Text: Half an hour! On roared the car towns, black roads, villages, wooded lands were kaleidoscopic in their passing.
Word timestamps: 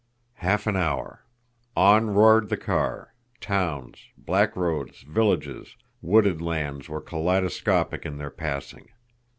Half 0.37 0.65
an 0.65 0.75
hour! 0.75 1.25
On 1.77 2.09
roared 2.09 2.49
the 2.49 2.57
car 2.57 3.13
towns, 3.39 4.07
black 4.17 4.55
roads, 4.55 5.03
villages, 5.03 5.77
wooded 6.01 6.41
lands 6.41 6.89
were 6.89 7.01
kaleidoscopic 7.01 8.03
in 8.03 8.17
their 8.17 8.31
passing. 8.31 8.87